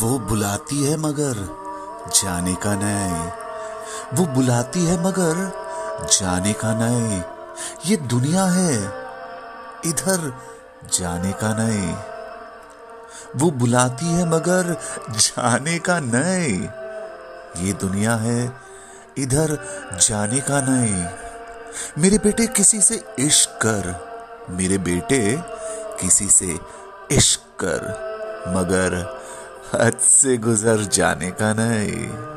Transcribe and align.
वो 0.00 0.18
बुलाती 0.28 0.82
है 0.84 0.96
मगर 1.00 1.36
जाने 2.14 2.54
का 2.64 2.74
नहीं 2.74 3.26
वो 4.16 4.24
बुलाती 4.34 4.84
है 4.86 4.96
मगर 5.02 5.36
जाने 6.12 6.52
का 6.52 6.72
नहीं 6.74 7.20
ये 7.86 7.96
दुनिया 8.10 8.44
है, 8.44 8.74
इधर 9.86 10.32
जाने 10.94 11.32
का 11.42 11.52
नहीं 11.58 11.94
वो 13.40 13.50
बुलाती 13.60 14.06
है 14.06 14.24
मगर 14.28 14.76
जाने 15.10 15.78
का 15.78 15.98
नहीं 16.02 16.60
ये 17.64 17.72
दुनिया 17.80 18.14
है, 18.16 18.40
इधर 19.18 19.58
जाने 20.00 20.40
का 20.48 20.60
नहीं 20.68 21.04
मेरे 22.02 22.18
बेटे 22.18 22.46
किसी 22.56 22.80
से 22.80 23.02
इश्क 23.18 23.58
कर, 23.62 23.94
मेरे 24.50 24.78
बेटे 24.78 25.20
किसी 26.00 26.28
से 26.30 26.58
इश्क 27.12 27.40
कर, 27.62 27.82
मगर 28.56 29.02
हद 29.80 29.98
से 29.98 30.36
गुजर 30.36 30.84
जाने 30.84 31.30
का 31.30 31.52
नहीं। 31.52 32.33